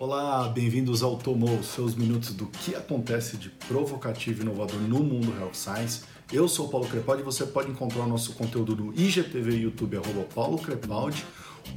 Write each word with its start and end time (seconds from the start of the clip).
Olá, 0.00 0.48
bem-vindos 0.48 1.02
ao 1.02 1.18
Tomou, 1.18 1.62
seus 1.62 1.94
minutos 1.94 2.32
do 2.32 2.46
que 2.46 2.74
acontece 2.74 3.36
de 3.36 3.50
provocativo 3.50 4.40
e 4.40 4.46
inovador 4.46 4.80
no 4.80 5.00
mundo 5.00 5.30
Health 5.38 5.52
Science. 5.52 6.04
Eu 6.32 6.48
sou 6.48 6.68
o 6.68 6.68
Paulo 6.70 6.88
Crepaldi 6.88 7.20
e 7.20 7.24
você 7.24 7.44
pode 7.44 7.70
encontrar 7.70 8.04
o 8.04 8.08
nosso 8.08 8.32
conteúdo 8.32 8.74
no 8.74 8.94
IGTV 8.94 9.56
YouTube, 9.58 9.98
arroba 9.98 10.22
Paulo 10.34 10.56
Crepaldi, 10.56 11.22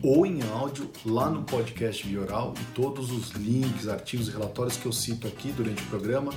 ou 0.02 0.26
em 0.26 0.42
áudio 0.54 0.90
lá 1.06 1.30
no 1.30 1.44
podcast 1.44 2.08
Bioral 2.08 2.54
e 2.62 2.64
todos 2.74 3.12
os 3.12 3.32
links, 3.32 3.89
artigos 3.89 4.30
e 4.30 4.32
relatórios 4.32 4.78
que 4.78 4.86
eu 4.86 4.94
cito 4.94 5.28
aqui 5.28 5.52
durante 5.52 5.84
o 5.84 5.88
programa 5.88 6.32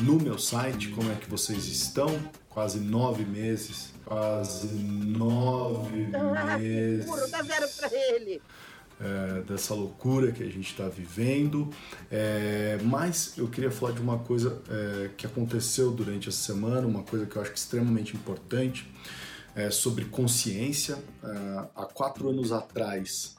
no 0.00 0.16
meu 0.20 0.38
site. 0.38 0.88
Como 0.88 1.10
é 1.10 1.14
que 1.14 1.30
vocês 1.30 1.66
estão? 1.66 2.14
Quase 2.50 2.78
nove 2.78 3.24
meses. 3.24 3.94
Quase 4.04 4.66
nove 4.66 6.10
Ah, 6.14 6.58
meses. 6.58 7.04
Seguro, 7.06 7.30
dá 7.30 7.42
zero 7.42 7.66
pra 7.78 7.90
ele. 7.90 8.42
É, 9.00 9.42
dessa 9.42 9.74
loucura 9.74 10.30
que 10.30 10.42
a 10.42 10.48
gente 10.48 10.70
está 10.70 10.88
vivendo. 10.88 11.68
É, 12.10 12.78
mas 12.84 13.34
eu 13.36 13.48
queria 13.48 13.70
falar 13.70 13.92
de 13.92 14.00
uma 14.00 14.18
coisa 14.18 14.62
é, 14.70 15.10
que 15.16 15.26
aconteceu 15.26 15.90
durante 15.90 16.28
essa 16.28 16.38
semana, 16.38 16.86
uma 16.86 17.02
coisa 17.02 17.26
que 17.26 17.34
eu 17.34 17.42
acho 17.42 17.50
é 17.50 17.54
extremamente 17.54 18.16
importante, 18.16 18.88
é, 19.56 19.70
sobre 19.70 20.04
consciência. 20.04 20.96
É, 21.22 21.68
há 21.74 21.86
quatro 21.86 22.28
anos 22.28 22.52
atrás, 22.52 23.36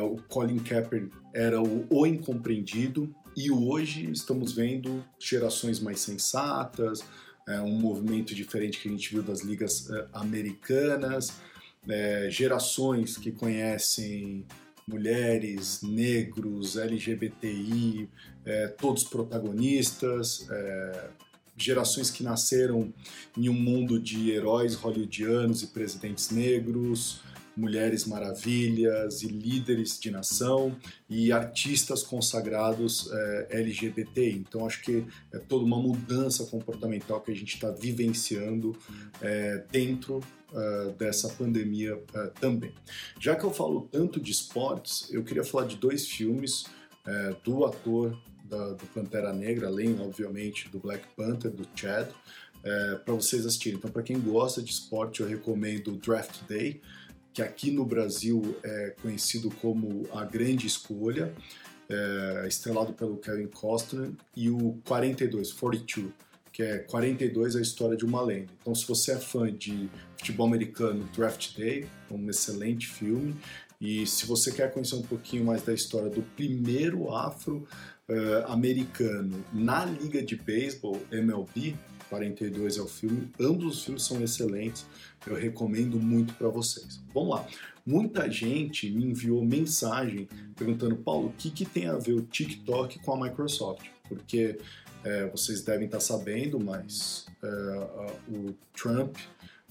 o 0.00 0.22
Colin 0.28 0.60
Kaepernick 0.60 1.12
era 1.34 1.60
o, 1.60 1.84
o 1.90 2.06
incompreendido 2.06 3.12
e 3.36 3.50
hoje 3.50 4.08
estamos 4.12 4.52
vendo 4.52 5.04
gerações 5.18 5.80
mais 5.80 5.98
sensatas, 5.98 7.02
um 7.64 7.80
movimento 7.80 8.32
diferente 8.32 8.78
que 8.78 8.86
a 8.86 8.92
gente 8.92 9.12
viu 9.12 9.24
das 9.24 9.40
ligas 9.40 9.88
americanas, 10.12 11.32
gerações 12.30 13.16
que 13.16 13.32
conhecem 13.32 14.46
mulheres, 14.86 15.80
negros, 15.82 16.76
LGBTI, 16.76 18.08
é, 18.44 18.66
todos 18.68 19.04
protagonistas, 19.04 20.46
é, 20.50 21.08
gerações 21.56 22.10
que 22.10 22.22
nasceram 22.22 22.92
em 23.36 23.48
um 23.48 23.54
mundo 23.54 23.98
de 24.00 24.30
heróis 24.30 24.74
hollywoodianos 24.74 25.62
e 25.62 25.68
presidentes 25.68 26.30
negros, 26.30 27.20
mulheres 27.56 28.06
maravilhas 28.06 29.22
e 29.22 29.28
líderes 29.28 29.98
de 29.98 30.10
nação 30.10 30.76
e 31.08 31.32
artistas 31.32 32.02
consagrados 32.02 33.10
é, 33.12 33.60
LGBTI. 33.60 34.38
Então 34.38 34.66
acho 34.66 34.82
que 34.82 35.04
é 35.32 35.38
toda 35.38 35.64
uma 35.64 35.78
mudança 35.78 36.44
comportamental 36.46 37.20
que 37.20 37.30
a 37.30 37.36
gente 37.36 37.54
está 37.54 37.70
vivenciando 37.70 38.76
é, 39.20 39.64
dentro 39.70 40.20
uh, 40.52 40.92
dessa 40.92 41.28
pandemia 41.30 41.96
uh, 41.96 42.30
também. 42.40 42.72
Já 43.18 43.34
que 43.34 43.44
eu 43.44 43.52
falo 43.52 43.88
tanto 43.90 44.20
de 44.20 44.30
esportes, 44.30 45.12
eu 45.12 45.24
queria 45.24 45.44
falar 45.44 45.66
de 45.66 45.76
dois 45.76 46.06
filmes 46.06 46.64
uh, 47.06 47.36
do 47.42 47.64
ator 47.64 48.18
da, 48.44 48.72
do 48.72 48.86
Pantera 48.86 49.32
Negra, 49.32 49.68
além, 49.68 49.98
obviamente, 50.00 50.68
do 50.68 50.78
Black 50.78 51.06
Panther, 51.16 51.50
do 51.50 51.66
Chad, 51.74 52.08
para 53.04 53.14
vocês 53.14 53.44
assistirem. 53.44 53.76
Então, 53.76 53.90
para 53.90 54.04
quem 54.04 54.20
gosta 54.20 54.62
de 54.62 54.70
esporte, 54.70 55.20
eu 55.20 55.26
recomendo 55.26 55.96
Draft 55.96 56.42
Day, 56.48 56.80
que 57.32 57.42
aqui 57.42 57.70
no 57.70 57.84
Brasil 57.84 58.56
é 58.62 58.94
conhecido 59.00 59.50
como 59.60 60.06
A 60.12 60.24
Grande 60.24 60.66
Escolha, 60.66 61.32
é, 61.88 62.44
estrelado 62.46 62.92
pelo 62.92 63.16
Kevin 63.16 63.48
Costner, 63.48 64.10
e 64.36 64.50
o 64.50 64.78
42, 64.84 65.52
42, 65.52 66.12
que 66.52 66.62
é 66.62 66.78
42 66.78 67.56
a 67.56 67.60
história 67.60 67.96
de 67.96 68.04
uma 68.04 68.20
lenda. 68.20 68.52
Então, 68.60 68.72
se 68.74 68.86
você 68.86 69.12
é 69.12 69.16
fã 69.16 69.50
de 69.52 69.88
futebol 70.18 70.46
americano, 70.46 71.08
Draft 71.14 71.56
Day, 71.56 71.86
é 72.10 72.14
um 72.14 72.28
excelente 72.28 72.86
filme. 72.86 73.34
E 73.80 74.06
se 74.06 74.26
você 74.26 74.52
quer 74.52 74.70
conhecer 74.72 74.94
um 74.94 75.02
pouquinho 75.02 75.44
mais 75.44 75.62
da 75.62 75.74
história 75.74 76.08
do 76.08 76.22
primeiro 76.36 77.12
afro-americano 77.12 79.44
na 79.52 79.84
liga 79.84 80.22
de 80.22 80.36
beisebol, 80.36 81.02
MLB, 81.10 81.74
42 82.12 82.76
é 82.76 82.82
o 82.82 82.86
filme. 82.86 83.32
Ambos 83.40 83.78
os 83.78 83.84
filmes 83.84 84.02
são 84.02 84.22
excelentes. 84.22 84.84
Eu 85.26 85.34
recomendo 85.34 85.98
muito 85.98 86.34
para 86.34 86.48
vocês. 86.48 87.00
Vamos 87.14 87.30
lá. 87.30 87.48
Muita 87.86 88.30
gente 88.30 88.90
me 88.90 89.06
enviou 89.06 89.42
mensagem 89.42 90.28
perguntando, 90.54 90.94
Paulo, 90.96 91.28
o 91.28 91.32
que, 91.32 91.50
que 91.50 91.64
tem 91.64 91.86
a 91.86 91.96
ver 91.96 92.12
o 92.12 92.20
TikTok 92.20 92.98
com 92.98 93.14
a 93.14 93.28
Microsoft? 93.28 93.86
Porque 94.06 94.58
é, 95.02 95.26
vocês 95.28 95.62
devem 95.62 95.86
estar 95.86 96.00
sabendo, 96.00 96.60
mas 96.60 97.24
é, 97.42 97.48
o 98.28 98.54
Trump 98.76 99.16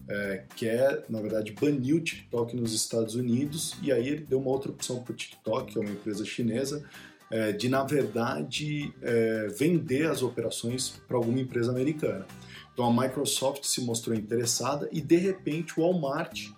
é, 0.07 0.43
quer, 0.55 1.05
na 1.07 1.21
verdade, 1.21 1.51
banir 1.51 1.95
o 1.95 2.01
TikTok 2.01 2.55
nos 2.55 2.73
Estados 2.73 3.13
Unidos 3.13 3.75
e 3.83 3.91
aí 3.91 4.07
ele 4.07 4.25
deu 4.25 4.39
uma 4.39 4.49
outra 4.49 4.71
opção 4.71 5.03
para 5.03 5.13
o 5.13 5.15
TikTok, 5.15 5.73
que 5.73 5.77
é 5.77 5.81
uma 5.81 5.91
empresa 5.91 6.25
chinesa, 6.25 6.83
é, 7.31 7.51
de, 7.51 7.69
na 7.69 7.83
verdade, 7.83 8.93
é, 9.01 9.47
vender 9.57 10.07
as 10.09 10.21
operações 10.21 11.01
para 11.07 11.17
alguma 11.17 11.39
empresa 11.39 11.71
americana. 11.71 12.27
Então 12.73 12.85
a 12.85 13.03
Microsoft 13.03 13.63
se 13.63 13.81
mostrou 13.81 14.15
interessada 14.15 14.87
e, 14.91 15.01
de 15.01 15.15
repente, 15.15 15.79
o 15.79 15.83
Walmart 15.83 16.49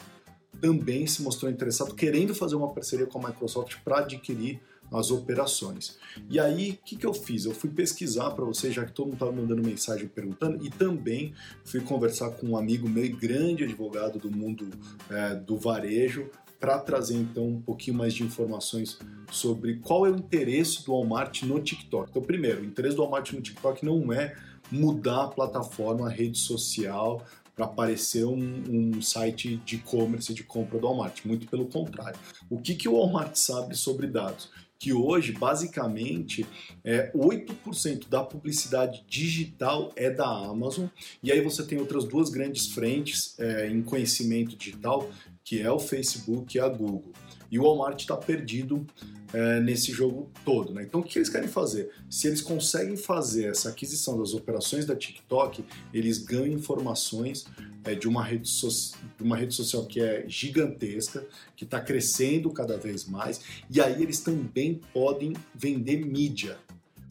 também 0.60 1.06
se 1.06 1.22
mostrou 1.22 1.52
interessado, 1.52 1.94
querendo 1.94 2.34
fazer 2.34 2.56
uma 2.56 2.74
parceria 2.74 3.06
com 3.06 3.20
a 3.20 3.30
Microsoft 3.30 3.78
para 3.84 4.00
adquirir 4.00 4.62
as 4.92 5.12
operações. 5.12 5.98
E 6.30 6.40
aí, 6.40 6.72
o 6.72 6.86
que, 6.86 6.96
que 6.96 7.06
eu 7.06 7.14
fiz? 7.14 7.46
Eu 7.46 7.52
fui 7.52 7.70
pesquisar 7.70 8.32
para 8.32 8.46
vocês, 8.46 8.74
já 8.74 8.86
que 8.86 8.92
todo 8.92 9.08
mundo 9.08 9.16
estava 9.16 9.32
mandando 9.32 9.62
mensagem 9.64 10.08
perguntando, 10.08 10.64
e 10.64 10.70
também 10.70 11.34
fui 11.66 11.82
conversar 11.82 12.30
com 12.32 12.48
um 12.48 12.58
amigo 12.58 12.88
meu, 12.88 13.16
grande 13.16 13.64
advogado 13.64 14.20
do 14.20 14.32
mundo 14.32 14.70
é, 15.10 15.36
do 15.36 15.58
varejo, 15.58 16.30
para 16.64 16.80
trazer 16.80 17.18
então 17.18 17.46
um 17.46 17.62
pouquinho 17.62 17.98
mais 17.98 18.14
de 18.14 18.24
informações 18.24 18.98
sobre 19.30 19.80
qual 19.80 20.08
é 20.08 20.10
o 20.10 20.16
interesse 20.16 20.86
do 20.86 20.94
Walmart 20.94 21.44
no 21.44 21.60
TikTok. 21.60 22.10
Então, 22.10 22.22
primeiro, 22.22 22.62
o 22.62 22.66
interesse 22.66 22.96
do 22.96 23.02
Walmart 23.02 23.34
no 23.34 23.42
TikTok 23.42 23.84
não 23.84 24.14
é 24.14 24.34
mudar 24.72 25.26
a 25.26 25.28
plataforma, 25.28 26.08
a 26.08 26.10
rede 26.10 26.38
social, 26.38 27.22
para 27.54 27.66
aparecer 27.66 28.24
um, 28.24 28.64
um, 28.70 29.02
site 29.02 29.58
de 29.66 29.76
e-commerce 29.76 30.34
de 30.34 30.42
compra 30.42 30.80
do 30.80 30.88
Walmart. 30.88 31.26
Muito 31.26 31.50
pelo 31.50 31.66
contrário. 31.66 32.18
O 32.50 32.58
que, 32.58 32.76
que 32.76 32.88
o 32.88 32.94
Walmart 32.94 33.36
sabe 33.36 33.76
sobre 33.76 34.08
dados? 34.08 34.50
Que 34.80 34.94
hoje, 34.94 35.34
basicamente, 35.34 36.46
é, 36.82 37.12
8% 37.12 38.08
da 38.08 38.24
publicidade 38.24 39.04
digital 39.06 39.92
é 39.98 40.10
da 40.10 40.28
Amazon, 40.28 40.88
e 41.22 41.30
aí 41.30 41.42
você 41.42 41.62
tem 41.64 41.78
outras 41.78 42.06
duas 42.06 42.30
grandes 42.30 42.68
frentes 42.68 43.38
é, 43.38 43.68
em 43.68 43.82
conhecimento 43.82 44.56
digital, 44.56 45.10
que 45.44 45.62
é 45.62 45.72
o 45.72 45.80
Facebook 45.80 46.58
e 46.58 46.60
a 46.60 46.68
Google. 46.68 47.12
E 47.52 47.60
o 47.60 47.64
Walmart 47.64 48.00
está 48.00 48.18
perdido 48.18 48.86
é, 49.34 49.60
nesse 49.60 49.92
jogo 49.92 50.32
todo. 50.44 50.74
Né? 50.74 50.84
Então, 50.84 51.02
o 51.02 51.04
que 51.04 51.18
eles 51.18 51.30
querem 51.30 51.48
fazer? 51.48 51.92
Se 52.10 52.28
eles 52.28 52.42
conseguem 52.42 52.96
fazer 52.96 53.46
essa 53.46 53.70
aquisição 53.70 54.18
das 54.18 54.34
operações 54.34 54.86
da 54.86 54.96
TikTok, 54.96 55.64
eles 55.94 56.18
ganham 56.18 56.48
informações 56.48 57.46
é, 57.84 57.94
de, 57.94 58.08
uma 58.08 58.24
rede 58.24 58.48
so 58.48 58.70
de 59.18 59.24
uma 59.24 59.36
rede 59.36 59.54
social 59.54 59.86
que 59.86 60.02
é 60.02 60.26
gigantesca, 60.28 61.28
que 61.56 61.64
está 61.64 61.80
crescendo 61.80 62.50
cada 62.50 62.78
vez 62.78 63.06
mais, 63.06 63.42
e 63.70 63.82
aí 63.82 64.02
eles 64.02 64.20
também 64.20 64.82
podem 64.94 65.34
vender 65.54 66.06
mídia. 66.06 66.58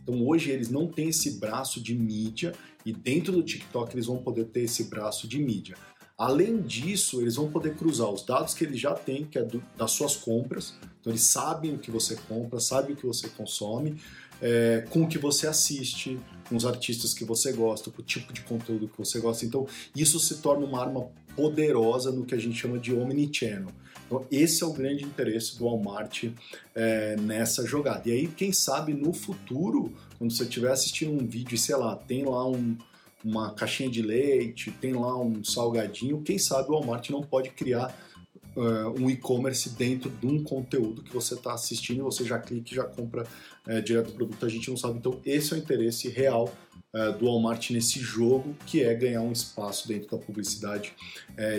Então, 0.02 0.26
hoje 0.26 0.50
eles 0.50 0.68
não 0.68 0.88
têm 0.88 1.10
esse 1.10 1.38
braço 1.38 1.80
de 1.80 1.94
mídia, 1.94 2.52
e 2.84 2.92
dentro 2.92 3.32
do 3.32 3.42
TikTok 3.42 3.94
eles 3.94 4.06
vão 4.06 4.18
poder 4.18 4.46
ter 4.46 4.62
esse 4.62 4.84
braço 4.84 5.28
de 5.28 5.38
mídia. 5.38 5.76
Além 6.22 6.62
disso, 6.62 7.20
eles 7.20 7.34
vão 7.34 7.50
poder 7.50 7.74
cruzar 7.74 8.08
os 8.08 8.24
dados 8.24 8.54
que 8.54 8.62
eles 8.62 8.78
já 8.78 8.94
têm, 8.94 9.24
que 9.24 9.36
é 9.36 9.42
do, 9.42 9.60
das 9.76 9.90
suas 9.90 10.14
compras. 10.14 10.72
Então, 11.00 11.12
eles 11.12 11.22
sabem 11.22 11.74
o 11.74 11.78
que 11.78 11.90
você 11.90 12.14
compra, 12.28 12.60
sabem 12.60 12.92
o 12.92 12.96
que 12.96 13.04
você 13.04 13.28
consome, 13.28 14.00
é, 14.40 14.86
com 14.88 15.02
o 15.02 15.08
que 15.08 15.18
você 15.18 15.48
assiste, 15.48 16.20
com 16.48 16.54
os 16.54 16.64
artistas 16.64 17.12
que 17.12 17.24
você 17.24 17.50
gosta, 17.52 17.90
com 17.90 18.00
o 18.00 18.04
tipo 18.04 18.32
de 18.32 18.42
conteúdo 18.42 18.86
que 18.86 18.96
você 18.96 19.18
gosta. 19.18 19.44
Então, 19.44 19.66
isso 19.96 20.20
se 20.20 20.36
torna 20.36 20.64
uma 20.64 20.80
arma 20.80 21.08
poderosa 21.34 22.12
no 22.12 22.24
que 22.24 22.36
a 22.36 22.38
gente 22.38 22.56
chama 22.56 22.78
de 22.78 22.94
omnichannel. 22.94 23.72
Então, 24.06 24.24
esse 24.30 24.62
é 24.62 24.66
o 24.66 24.72
grande 24.72 25.02
interesse 25.02 25.58
do 25.58 25.64
Walmart 25.64 26.26
é, 26.72 27.16
nessa 27.16 27.66
jogada. 27.66 28.08
E 28.08 28.12
aí, 28.12 28.28
quem 28.28 28.52
sabe 28.52 28.94
no 28.94 29.12
futuro, 29.12 29.92
quando 30.18 30.32
você 30.32 30.44
estiver 30.44 30.70
assistindo 30.70 31.20
um 31.20 31.26
vídeo 31.26 31.56
e 31.56 31.58
sei 31.58 31.74
lá, 31.74 31.96
tem 31.96 32.24
lá 32.24 32.48
um 32.48 32.76
uma 33.24 33.52
caixinha 33.54 33.90
de 33.90 34.02
leite, 34.02 34.70
tem 34.70 34.92
lá 34.92 35.18
um 35.18 35.42
salgadinho, 35.44 36.22
quem 36.22 36.38
sabe 36.38 36.70
o 36.70 36.72
Walmart 36.72 37.08
não 37.10 37.22
pode 37.22 37.50
criar 37.50 37.94
uh, 38.56 39.00
um 39.00 39.10
e-commerce 39.10 39.70
dentro 39.70 40.10
de 40.10 40.26
um 40.26 40.42
conteúdo 40.42 41.02
que 41.02 41.12
você 41.12 41.34
está 41.34 41.54
assistindo 41.54 41.98
e 41.98 42.02
você 42.02 42.24
já 42.24 42.38
clica 42.38 42.72
e 42.72 42.76
já 42.76 42.84
compra 42.84 43.26
uh, 43.66 43.82
direto 43.82 44.08
do 44.08 44.14
produto, 44.14 44.44
a 44.44 44.48
gente 44.48 44.68
não 44.68 44.76
sabe. 44.76 44.98
Então 44.98 45.20
esse 45.24 45.52
é 45.52 45.56
o 45.56 45.58
interesse 45.58 46.08
real 46.08 46.52
uh, 46.94 47.12
do 47.18 47.26
Walmart 47.26 47.70
nesse 47.70 47.98
jogo, 48.00 48.54
que 48.66 48.82
é 48.82 48.94
ganhar 48.94 49.22
um 49.22 49.32
espaço 49.32 49.88
dentro 49.88 50.10
da 50.10 50.18
publicidade 50.18 50.92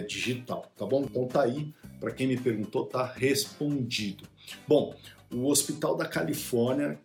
digital, 0.07 0.71
tá 0.77 0.85
bom? 0.85 1.03
Então 1.03 1.25
tá 1.27 1.43
aí, 1.43 1.73
para 1.99 2.11
quem 2.11 2.27
me 2.27 2.37
perguntou, 2.37 2.85
tá 2.85 3.05
respondido. 3.05 4.23
Bom, 4.67 4.95
o 5.31 5.47
Hospital 5.47 5.95
da 5.95 6.05
Califórnia, 6.05 6.99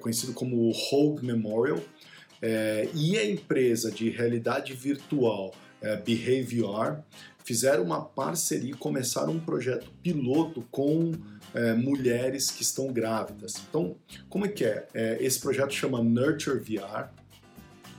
conhecido 0.00 0.32
como 0.32 0.56
o 0.56 0.72
Hoag 0.72 1.24
Memorial, 1.24 1.80
é, 2.40 2.88
e 2.94 3.18
a 3.18 3.28
empresa 3.28 3.90
de 3.90 4.10
realidade 4.10 4.72
virtual 4.72 5.54
é, 5.80 5.96
Behavior 5.96 7.02
fizeram 7.44 7.82
uma 7.84 8.04
parceria, 8.04 8.74
começaram 8.76 9.32
um 9.32 9.40
projeto 9.40 9.90
piloto 10.02 10.62
com 10.70 11.12
é, 11.54 11.74
mulheres 11.74 12.50
que 12.50 12.62
estão 12.62 12.92
grávidas. 12.92 13.54
Então, 13.68 13.96
como 14.28 14.44
é 14.44 14.48
que 14.48 14.64
é? 14.64 14.86
é? 14.92 15.16
Esse 15.20 15.40
projeto 15.40 15.72
chama 15.72 16.02
Nurture 16.02 16.58
VR 16.58 17.08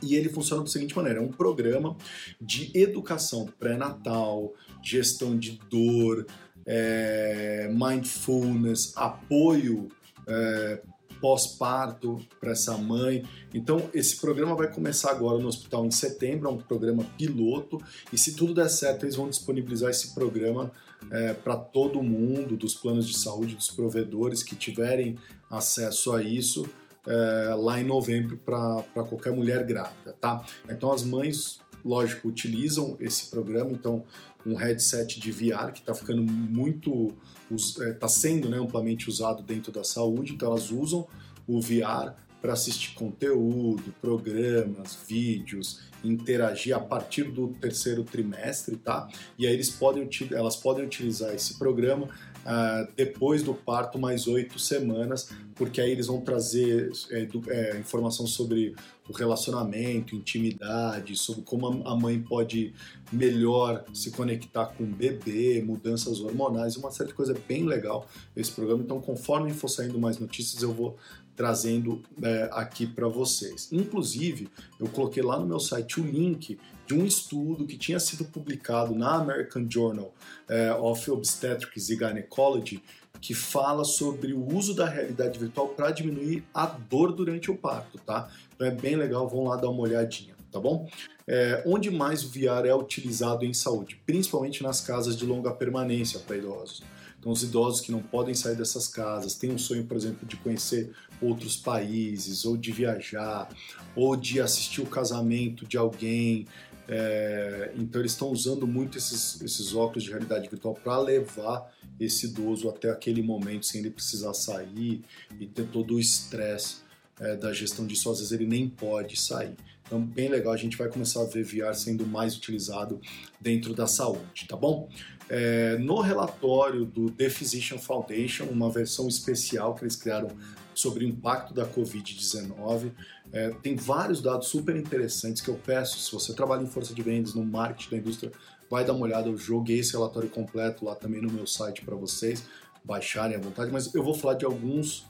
e 0.01 0.15
ele 0.15 0.29
funciona 0.29 0.63
da 0.63 0.69
seguinte 0.69 0.95
maneira: 0.95 1.19
é 1.19 1.21
um 1.21 1.31
programa 1.31 1.97
de 2.39 2.71
educação 2.77 3.47
pré-natal, 3.59 4.53
gestão 4.83 5.37
de 5.37 5.59
dor, 5.69 6.27
é, 6.65 7.69
mindfulness, 7.73 8.93
apoio 8.95 9.89
é, 10.27 10.81
pós-parto 11.21 12.19
para 12.39 12.51
essa 12.51 12.77
mãe. 12.77 13.23
Então, 13.53 13.89
esse 13.93 14.17
programa 14.17 14.55
vai 14.55 14.71
começar 14.71 15.11
agora 15.11 15.37
no 15.39 15.47
hospital 15.47 15.85
em 15.85 15.91
setembro, 15.91 16.49
é 16.49 16.51
um 16.51 16.57
programa 16.57 17.03
piloto, 17.17 17.81
e 18.11 18.17
se 18.17 18.35
tudo 18.35 18.53
der 18.53 18.69
certo, 18.69 19.05
eles 19.05 19.15
vão 19.15 19.29
disponibilizar 19.29 19.89
esse 19.89 20.13
programa 20.13 20.71
é, 21.11 21.33
para 21.33 21.55
todo 21.55 22.01
mundo, 22.03 22.57
dos 22.57 22.73
planos 22.73 23.07
de 23.07 23.17
saúde, 23.17 23.55
dos 23.55 23.71
provedores 23.71 24.43
que 24.43 24.55
tiverem 24.55 25.17
acesso 25.49 26.13
a 26.13 26.21
isso. 26.21 26.65
É, 27.07 27.55
lá 27.55 27.79
em 27.79 27.85
novembro 27.85 28.37
para 28.37 28.83
qualquer 28.93 29.31
mulher 29.31 29.65
grávida, 29.65 30.13
tá? 30.19 30.45
Então 30.69 30.91
as 30.91 31.01
mães, 31.01 31.59
lógico, 31.83 32.27
utilizam 32.27 32.97
esse 32.99 33.31
programa, 33.31 33.71
então 33.71 34.03
um 34.45 34.55
headset 34.55 35.19
de 35.19 35.31
VR 35.31 35.71
que 35.71 35.79
está 35.79 35.93
ficando 35.93 36.21
muito, 36.23 37.09
está 37.51 38.05
é, 38.05 38.09
sendo 38.09 38.49
né, 38.49 38.57
amplamente 38.57 39.09
usado 39.09 39.43
dentro 39.43 39.71
da 39.71 39.83
saúde, 39.83 40.33
então 40.33 40.49
elas 40.49 40.71
usam 40.71 41.07
o 41.47 41.59
VR 41.61 42.13
para 42.41 42.53
assistir 42.53 42.93
conteúdo, 42.93 43.93
programas, 43.99 44.97
vídeos, 45.07 45.81
interagir 46.03 46.75
a 46.75 46.79
partir 46.79 47.23
do 47.23 47.49
terceiro 47.49 48.03
trimestre, 48.03 48.77
tá? 48.77 49.09
E 49.37 49.45
aí 49.45 49.53
eles 49.53 49.69
podem, 49.69 50.09
elas 50.31 50.55
podem 50.55 50.85
utilizar 50.85 51.33
esse 51.35 51.59
programa 51.59 52.05
uh, 52.05 52.91
depois 52.95 53.43
do 53.43 53.53
parto 53.53 53.99
mais 53.99 54.25
oito 54.27 54.57
semanas, 54.57 55.29
porque 55.55 55.81
aí 55.81 55.91
eles 55.91 56.07
vão 56.07 56.21
trazer 56.21 56.89
é, 57.11 57.25
do, 57.25 57.43
é, 57.51 57.77
informação 57.77 58.25
sobre 58.25 58.73
o 59.09 59.13
relacionamento, 59.13 60.15
intimidade, 60.15 61.17
sobre 61.17 61.41
como 61.41 61.87
a 61.87 61.95
mãe 61.95 62.21
pode 62.21 62.73
melhor 63.11 63.83
se 63.91 64.11
conectar 64.11 64.67
com 64.67 64.83
o 64.83 64.87
bebê, 64.87 65.61
mudanças 65.65 66.21
hormonais, 66.21 66.77
uma 66.77 66.91
série 66.91 67.09
de 67.09 67.15
coisa 67.15 67.35
bem 67.47 67.65
legal 67.65 68.07
esse 68.35 68.51
programa. 68.51 68.83
Então, 68.83 69.01
conforme 69.01 69.51
for 69.51 69.67
saindo 69.67 69.99
mais 69.99 70.19
notícias, 70.19 70.61
eu 70.61 70.71
vou 70.71 70.95
trazendo 71.35 72.03
é, 72.21 72.49
aqui 72.51 72.85
para 72.85 73.07
vocês. 73.07 73.69
Inclusive, 73.71 74.49
eu 74.79 74.87
coloquei 74.87 75.23
lá 75.23 75.39
no 75.39 75.47
meu 75.47 75.59
site 75.59 75.99
o 75.99 76.03
link 76.03 76.59
de 76.85 76.93
um 76.93 77.05
estudo 77.05 77.65
que 77.65 77.77
tinha 77.77 77.99
sido 77.99 78.25
publicado 78.25 78.93
na 78.93 79.15
American 79.15 79.65
Journal 79.69 80.13
é, 80.49 80.73
of 80.73 81.09
Obstetrics 81.09 81.89
and 81.89 81.97
Gynecology, 81.97 82.83
que 83.21 83.33
fala 83.33 83.83
sobre 83.83 84.33
o 84.33 84.55
uso 84.55 84.73
da 84.73 84.87
realidade 84.87 85.37
virtual 85.37 85.69
para 85.69 85.91
diminuir 85.91 86.43
a 86.53 86.65
dor 86.65 87.11
durante 87.11 87.51
o 87.51 87.55
parto, 87.55 87.97
tá? 87.99 88.29
Então 88.55 88.67
é 88.67 88.71
bem 88.71 88.95
legal, 88.95 89.27
vão 89.27 89.43
lá 89.43 89.55
dar 89.55 89.69
uma 89.69 89.81
olhadinha, 89.81 90.35
tá 90.51 90.59
bom? 90.59 90.87
É, 91.27 91.61
onde 91.65 91.91
mais 91.91 92.23
o 92.23 92.29
VR 92.29 92.65
é 92.65 92.73
utilizado 92.73 93.45
em 93.45 93.53
saúde? 93.53 94.01
Principalmente 94.05 94.63
nas 94.63 94.81
casas 94.81 95.15
de 95.15 95.25
longa 95.25 95.51
permanência 95.51 96.19
para 96.19 96.37
idosos. 96.37 96.81
Então, 97.19 97.33
os 97.33 97.43
idosos 97.43 97.81
que 97.81 97.91
não 97.91 98.01
podem 98.01 98.33
sair 98.33 98.55
dessas 98.55 98.87
casas, 98.87 99.35
têm 99.35 99.51
um 99.51 99.57
sonho, 99.57 99.85
por 99.85 99.97
exemplo, 99.97 100.25
de 100.25 100.37
conhecer 100.37 100.91
outros 101.21 101.57
países, 101.57 102.45
ou 102.45 102.55
de 102.55 102.71
viajar, 102.71 103.49
ou 103.93 104.15
de 104.15 104.39
assistir 104.39 104.81
o 104.81 104.85
casamento 104.85 105.67
de 105.67 105.77
alguém. 105.77 106.47
É, 106.91 107.71
então, 107.77 108.01
eles 108.01 108.13
estão 108.13 108.29
usando 108.29 108.65
muito 108.65 108.97
esses, 108.97 109.39
esses 109.41 109.75
óculos 109.75 110.03
de 110.03 110.09
realidade 110.09 110.49
virtual 110.49 110.73
para 110.73 110.99
levar 110.99 111.71
esse 111.99 112.25
idoso 112.25 112.67
até 112.67 112.89
aquele 112.89 113.21
momento 113.21 113.67
sem 113.67 113.81
ele 113.81 113.91
precisar 113.91 114.33
sair 114.33 115.03
e 115.39 115.45
ter 115.45 115.67
todo 115.67 115.95
o 115.95 115.99
estresse 115.99 116.77
é, 117.19 117.35
da 117.35 117.53
gestão 117.53 117.85
disso. 117.85 118.09
Às 118.09 118.17
vezes, 118.17 118.31
ele 118.31 118.47
nem 118.47 118.67
pode 118.67 119.19
sair. 119.21 119.55
Então, 119.85 120.01
bem 120.01 120.29
legal, 120.29 120.51
a 120.51 120.57
gente 120.57 120.75
vai 120.75 120.89
começar 120.89 121.21
a 121.21 121.25
ver 121.25 121.43
VR 121.43 121.75
sendo 121.75 122.07
mais 122.07 122.35
utilizado 122.35 122.99
dentro 123.39 123.73
da 123.75 123.85
saúde, 123.85 124.45
tá 124.47 124.55
bom? 124.55 124.89
É, 125.29 125.77
no 125.77 126.01
relatório 126.01 126.85
do 126.85 127.11
The 127.11 127.29
Physician 127.29 127.77
Foundation, 127.77 128.45
uma 128.45 128.69
versão 128.69 129.07
especial 129.07 129.75
que 129.75 129.83
eles 129.83 129.95
criaram 129.95 130.29
sobre 130.73 131.05
o 131.05 131.07
impacto 131.07 131.53
da 131.53 131.67
Covid-19, 131.67 132.91
é, 133.31 133.49
tem 133.61 133.75
vários 133.75 134.21
dados 134.21 134.47
super 134.47 134.75
interessantes 134.75 135.41
que 135.41 135.49
eu 135.49 135.55
peço, 135.55 135.99
se 135.99 136.11
você 136.11 136.33
trabalha 136.33 136.63
em 136.63 136.67
força 136.67 136.93
de 136.93 137.01
vendas, 137.03 137.35
no 137.35 137.45
marketing 137.45 137.91
da 137.91 137.97
indústria, 137.97 138.31
vai 138.69 138.83
dar 138.83 138.93
uma 138.93 139.05
olhada, 139.05 139.27
eu 139.27 139.37
joguei 139.37 139.79
esse 139.79 139.93
relatório 139.93 140.29
completo 140.29 140.85
lá 140.85 140.95
também 140.95 141.21
no 141.21 141.31
meu 141.31 141.45
site 141.45 141.83
para 141.83 141.95
vocês 141.95 142.43
baixarem 142.83 143.35
à 143.35 143.39
vontade, 143.39 143.71
mas 143.71 143.93
eu 143.93 144.03
vou 144.03 144.15
falar 144.15 144.35
de 144.35 144.45
alguns 144.45 145.05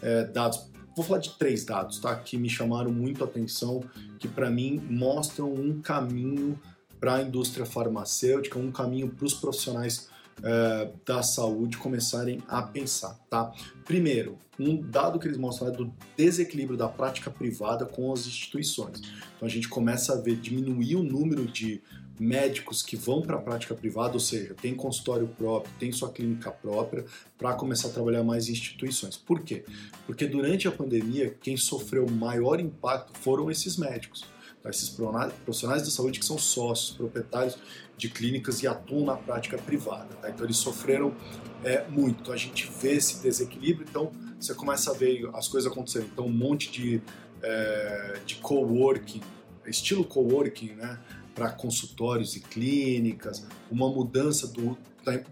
é, 0.00 0.24
dados, 0.24 0.70
vou 0.94 1.04
falar 1.04 1.18
de 1.18 1.30
três 1.30 1.64
dados, 1.64 1.98
tá, 1.98 2.14
que 2.14 2.36
me 2.36 2.48
chamaram 2.48 2.92
muito 2.92 3.24
a 3.24 3.26
atenção, 3.26 3.82
que 4.18 4.28
para 4.28 4.50
mim 4.50 4.80
mostram 4.88 5.52
um 5.52 5.80
caminho 5.80 6.60
para 6.98 7.16
a 7.16 7.22
indústria 7.22 7.66
farmacêutica, 7.66 8.58
um 8.58 8.72
caminho 8.72 9.08
para 9.08 9.24
os 9.24 9.34
profissionais 9.34 10.08
uh, 10.38 10.92
da 11.04 11.22
saúde 11.22 11.76
começarem 11.76 12.42
a 12.48 12.62
pensar, 12.62 13.18
tá? 13.30 13.52
Primeiro, 13.84 14.38
um 14.58 14.80
dado 14.80 15.18
que 15.18 15.26
eles 15.26 15.38
mostram 15.38 15.68
é 15.68 15.70
do 15.70 15.92
desequilíbrio 16.16 16.76
da 16.76 16.88
prática 16.88 17.30
privada 17.30 17.84
com 17.84 18.12
as 18.12 18.26
instituições. 18.26 19.00
Então 19.36 19.46
a 19.46 19.50
gente 19.50 19.68
começa 19.68 20.14
a 20.14 20.16
ver 20.16 20.36
diminuir 20.36 20.96
o 20.96 21.02
número 21.02 21.46
de 21.46 21.80
médicos 22.18 22.82
que 22.82 22.96
vão 22.96 23.20
para 23.20 23.36
a 23.36 23.40
prática 23.40 23.74
privada, 23.74 24.14
ou 24.14 24.20
seja, 24.20 24.54
tem 24.54 24.74
consultório 24.74 25.28
próprio, 25.28 25.72
tem 25.78 25.92
sua 25.92 26.10
clínica 26.10 26.50
própria, 26.50 27.04
para 27.36 27.52
começar 27.54 27.88
a 27.88 27.90
trabalhar 27.90 28.24
mais 28.24 28.48
em 28.48 28.52
instituições. 28.52 29.18
Por 29.18 29.42
quê? 29.42 29.64
Porque 30.06 30.26
durante 30.26 30.66
a 30.66 30.72
pandemia, 30.72 31.36
quem 31.42 31.58
sofreu 31.58 32.08
maior 32.08 32.58
impacto 32.58 33.12
foram 33.18 33.50
esses 33.50 33.76
médicos 33.76 34.24
esses 34.70 34.88
profissionais 35.44 35.82
da 35.82 35.90
saúde 35.90 36.18
que 36.18 36.26
são 36.26 36.38
sócios, 36.38 36.96
proprietários 36.96 37.56
de 37.96 38.08
clínicas 38.08 38.62
e 38.62 38.66
atuam 38.66 39.04
na 39.04 39.16
prática 39.16 39.56
privada. 39.58 40.14
Tá? 40.20 40.30
Então 40.30 40.44
eles 40.44 40.56
sofreram 40.56 41.14
é, 41.64 41.86
muito. 41.88 42.32
A 42.32 42.36
gente 42.36 42.70
vê 42.80 42.94
esse 42.94 43.22
desequilíbrio, 43.22 43.86
então 43.88 44.12
você 44.38 44.54
começa 44.54 44.90
a 44.90 44.94
ver 44.94 45.28
as 45.34 45.48
coisas 45.48 45.70
acontecendo. 45.70 46.08
Então 46.12 46.26
um 46.26 46.32
monte 46.32 46.70
de, 46.70 47.02
é, 47.42 48.20
de 48.26 48.36
coworking, 48.36 49.22
estilo 49.66 50.04
coworking, 50.04 50.74
né? 50.74 50.98
para 51.36 51.50
consultórios 51.50 52.34
e 52.34 52.40
clínicas, 52.40 53.46
uma 53.70 53.90
mudança 53.90 54.48
do, 54.48 54.76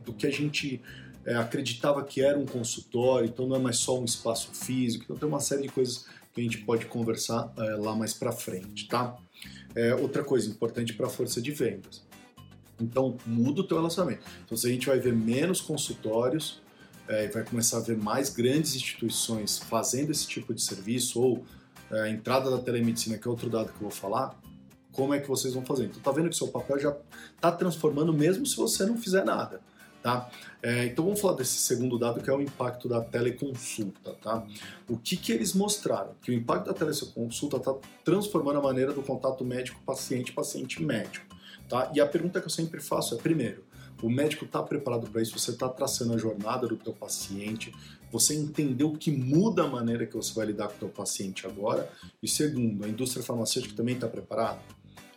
do 0.04 0.12
que 0.12 0.26
a 0.26 0.30
gente 0.30 0.82
é, 1.24 1.34
acreditava 1.34 2.04
que 2.04 2.22
era 2.22 2.38
um 2.38 2.44
consultório, 2.44 3.26
então 3.26 3.48
não 3.48 3.56
é 3.56 3.58
mais 3.58 3.78
só 3.78 3.98
um 3.98 4.04
espaço 4.04 4.50
físico, 4.52 5.04
então 5.04 5.16
tem 5.16 5.26
uma 5.26 5.40
série 5.40 5.62
de 5.62 5.68
coisas 5.68 6.04
que 6.34 6.40
a 6.40 6.44
gente 6.44 6.58
pode 6.58 6.84
conversar 6.86 7.50
é, 7.56 7.62
lá 7.76 7.96
mais 7.96 8.12
para 8.12 8.30
frente, 8.32 8.86
tá? 8.86 9.16
É, 9.74 9.94
outra 9.94 10.22
coisa 10.22 10.48
importante 10.48 10.94
para 10.94 11.06
a 11.06 11.10
força 11.10 11.40
de 11.40 11.50
vendas. 11.50 12.02
Então, 12.80 13.16
muda 13.26 13.60
o 13.60 13.64
teu 13.64 13.76
relacionamento. 13.76 14.24
Então, 14.44 14.56
se 14.56 14.66
a 14.66 14.70
gente 14.70 14.86
vai 14.86 14.98
ver 14.98 15.12
menos 15.12 15.60
consultórios, 15.60 16.60
é, 17.08 17.28
vai 17.28 17.44
começar 17.44 17.78
a 17.78 17.80
ver 17.80 17.96
mais 17.96 18.30
grandes 18.30 18.74
instituições 18.74 19.58
fazendo 19.58 20.10
esse 20.10 20.26
tipo 20.26 20.54
de 20.54 20.62
serviço, 20.62 21.20
ou 21.20 21.44
é, 21.90 22.02
a 22.02 22.08
entrada 22.08 22.50
da 22.50 22.58
telemedicina, 22.58 23.18
que 23.18 23.26
é 23.26 23.30
outro 23.30 23.50
dado 23.50 23.68
que 23.68 23.76
eu 23.76 23.82
vou 23.82 23.90
falar, 23.90 24.38
como 24.92 25.12
é 25.12 25.20
que 25.20 25.28
vocês 25.28 25.54
vão 25.54 25.64
fazer? 25.64 25.86
Então, 25.86 26.00
tá 26.00 26.12
vendo 26.12 26.30
que 26.30 26.36
seu 26.36 26.48
papel 26.48 26.78
já 26.78 26.96
está 27.34 27.50
transformando 27.50 28.12
mesmo 28.12 28.46
se 28.46 28.56
você 28.56 28.86
não 28.86 28.96
fizer 28.96 29.24
nada. 29.24 29.60
Tá? 30.04 30.30
É, 30.62 30.84
então 30.84 31.02
vamos 31.02 31.18
falar 31.18 31.32
desse 31.32 31.56
segundo 31.56 31.98
dado 31.98 32.20
que 32.22 32.28
é 32.28 32.32
o 32.34 32.42
impacto 32.42 32.86
da 32.86 33.00
teleconsulta. 33.00 34.12
Tá? 34.20 34.46
O 34.86 34.98
que, 34.98 35.16
que 35.16 35.32
eles 35.32 35.54
mostraram? 35.54 36.12
Que 36.20 36.30
o 36.30 36.34
impacto 36.34 36.66
da 36.66 36.74
teleconsulta 36.74 37.56
está 37.56 37.74
transformando 38.04 38.58
a 38.58 38.62
maneira 38.62 38.92
do 38.92 39.00
contato 39.00 39.42
médico-paciente, 39.46 40.30
paciente-médico. 40.30 41.24
Tá? 41.70 41.90
E 41.94 42.02
a 42.02 42.06
pergunta 42.06 42.38
que 42.38 42.44
eu 42.44 42.50
sempre 42.50 42.82
faço 42.82 43.14
é, 43.14 43.16
primeiro, 43.16 43.64
o 44.02 44.10
médico 44.10 44.44
está 44.44 44.62
preparado 44.62 45.08
para 45.08 45.22
isso? 45.22 45.38
Você 45.38 45.52
está 45.52 45.70
traçando 45.70 46.12
a 46.12 46.18
jornada 46.18 46.68
do 46.68 46.76
teu 46.76 46.92
paciente? 46.92 47.74
Você 48.12 48.34
entendeu 48.34 48.92
que 48.92 49.10
muda 49.10 49.62
a 49.62 49.66
maneira 49.66 50.04
que 50.04 50.14
você 50.14 50.34
vai 50.34 50.44
lidar 50.44 50.68
com 50.68 50.74
o 50.74 50.78
teu 50.80 50.88
paciente 50.90 51.46
agora? 51.46 51.90
E 52.22 52.28
segundo, 52.28 52.84
a 52.84 52.88
indústria 52.90 53.24
farmacêutica 53.24 53.74
também 53.74 53.94
está 53.94 54.06
preparada? 54.06 54.60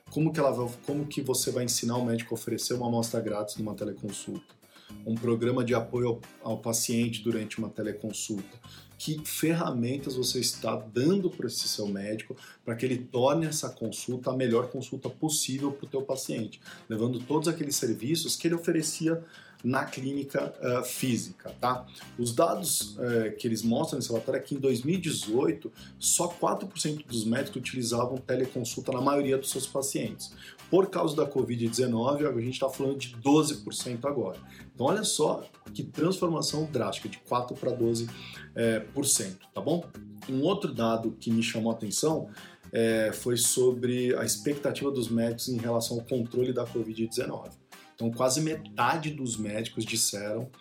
Como 0.10 0.32
que, 0.32 0.40
ela 0.40 0.56
como 0.86 1.06
que 1.06 1.20
você 1.22 1.52
vai 1.52 1.66
ensinar 1.66 1.98
o 1.98 2.06
médico 2.06 2.34
a 2.34 2.36
oferecer 2.36 2.74
uma 2.74 2.88
amostra 2.88 3.20
grátis 3.20 3.58
numa 3.58 3.76
teleconsulta? 3.76 4.57
Um 5.06 5.16
programa 5.16 5.64
de 5.64 5.74
apoio 5.74 6.08
ao, 6.44 6.52
ao 6.52 6.58
paciente 6.60 7.22
durante 7.22 7.58
uma 7.58 7.70
teleconsulta. 7.70 8.58
Que 8.98 9.22
ferramentas 9.24 10.16
você 10.16 10.40
está 10.40 10.76
dando 10.76 11.30
para 11.30 11.48
esse 11.48 11.68
seu 11.68 11.88
médico 11.88 12.36
para 12.66 12.76
que 12.76 12.86
ele 12.86 12.98
torne 12.98 13.46
essa 13.46 13.70
consulta 13.70 14.32
a 14.32 14.36
melhor 14.36 14.70
consulta 14.70 15.10
possível 15.10 15.72
para 15.72 15.86
o 15.86 15.90
teu 15.90 16.02
paciente, 16.02 16.60
levando 16.90 17.20
todos 17.20 17.48
aqueles 17.48 17.76
serviços 17.76 18.36
que 18.36 18.48
ele 18.48 18.56
oferecia 18.56 19.24
na 19.64 19.86
clínica 19.86 20.54
uh, 20.62 20.84
física, 20.84 21.54
tá? 21.60 21.86
Os 22.18 22.34
dados 22.34 22.96
uh, 22.98 23.36
que 23.38 23.48
eles 23.48 23.64
mostram 23.64 23.98
nesse 23.98 24.10
relatório 24.10 24.40
é 24.40 24.44
que 24.44 24.56
em 24.56 24.60
2018 24.60 25.72
só 25.98 26.28
4% 26.28 27.06
dos 27.06 27.26
médicos 27.26 27.58
utilizavam 27.58 28.18
teleconsulta 28.18 28.92
na 28.92 29.02
maioria 29.02 29.38
dos 29.38 29.50
seus 29.50 29.66
pacientes. 29.66 30.32
Por 30.70 30.90
causa 30.90 31.16
da 31.16 31.26
Covid-19, 31.26 32.28
a 32.28 32.42
gente 32.42 32.54
está 32.54 32.70
falando 32.70 32.98
de 32.98 33.16
12% 33.18 34.06
agora. 34.06 34.38
Então 34.74 34.86
olha 34.86 35.04
só 35.04 35.44
que 35.74 35.84
transformação 35.84 36.66
drástica, 36.66 37.10
de 37.10 37.18
4 37.20 37.56
para 37.56 37.72
12%, 37.72 38.10
é, 38.56 38.80
por 38.80 39.06
cento, 39.06 39.48
tá 39.54 39.62
bom? 39.62 39.86
Um 40.30 40.42
outro 40.42 40.74
dado 40.74 41.16
que 41.20 41.32
me 41.32 41.44
chamou 41.44 41.72
a 41.72 41.76
atenção 41.76 42.30
é, 42.72 43.12
foi 43.14 43.38
sobre 43.38 44.16
a 44.16 44.26
expectativa 44.26 44.92
dos 44.92 45.10
médicos 45.10 45.48
em 45.48 45.58
relação 45.58 45.98
ao 45.98 46.04
controle 46.04 46.52
da 46.52 46.66
Covid-19. 46.66 47.52
Então, 47.98 48.12
quase 48.12 48.42
metade 48.42 49.10
dos 49.10 49.38
médicos 49.38 49.84
disseram 49.84 50.52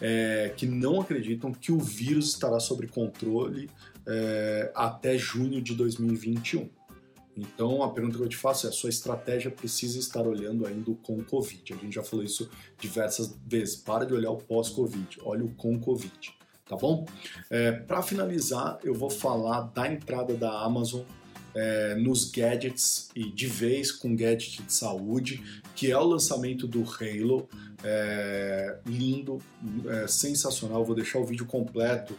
é, 0.00 0.50
que 0.56 0.64
não 0.64 1.02
acreditam 1.02 1.52
que 1.52 1.70
o 1.70 1.78
vírus 1.78 2.30
estará 2.30 2.58
sob 2.58 2.86
controle 2.86 3.68
é, 4.06 4.72
até 4.74 5.18
junho 5.18 5.60
de 5.60 5.74
2021. 5.74 6.70
Então, 7.36 7.82
a 7.82 7.90
pergunta 7.90 8.16
que 8.16 8.24
eu 8.24 8.28
te 8.28 8.36
faço 8.36 8.66
é: 8.66 8.70
a 8.70 8.72
sua 8.72 8.88
estratégia 8.88 9.50
precisa 9.50 9.98
estar 9.98 10.26
olhando 10.26 10.66
ainda 10.66 10.90
o 10.90 10.94
com 10.96 11.22
Covid. 11.22 11.74
A 11.74 11.76
gente 11.76 11.94
já 11.94 12.02
falou 12.02 12.24
isso 12.24 12.48
diversas 12.80 13.38
vezes. 13.46 13.76
Para 13.76 14.06
de 14.06 14.14
olhar 14.14 14.30
o 14.30 14.38
pós-Covid, 14.38 15.18
olha 15.20 15.44
o 15.44 15.54
com 15.54 15.78
Covid, 15.78 16.34
tá 16.66 16.76
bom? 16.76 17.04
É, 17.50 17.72
Para 17.72 18.00
finalizar, 18.00 18.78
eu 18.82 18.94
vou 18.94 19.10
falar 19.10 19.60
da 19.60 19.86
entrada 19.86 20.32
da 20.34 20.62
Amazon 20.62 21.02
é, 21.56 21.94
nos 21.94 22.30
gadgets 22.30 23.08
e 23.16 23.30
de 23.30 23.46
vez 23.46 23.90
com 23.90 24.14
gadget 24.14 24.62
de 24.62 24.72
saúde, 24.72 25.42
que 25.74 25.90
é 25.90 25.98
o 25.98 26.04
lançamento 26.04 26.66
do 26.66 26.82
Halo. 26.82 27.48
É, 27.82 28.78
lindo, 28.86 29.38
é, 29.86 30.06
sensacional. 30.06 30.84
Vou 30.84 30.94
deixar 30.94 31.18
o 31.18 31.24
vídeo 31.24 31.46
completo 31.46 32.14